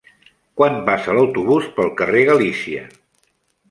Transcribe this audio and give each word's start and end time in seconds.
Quan 0.61 0.77
passa 0.87 1.15
l'autobús 1.19 1.69
pel 1.79 1.95
carrer 2.03 2.27
Galícia? 2.35 2.93